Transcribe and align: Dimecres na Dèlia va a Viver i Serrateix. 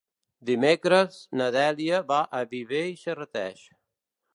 Dimecres 0.49 1.19
na 1.41 1.51
Dèlia 1.57 2.03
va 2.13 2.21
a 2.39 2.43
Viver 2.55 2.85
i 2.97 3.01
Serrateix. 3.07 3.67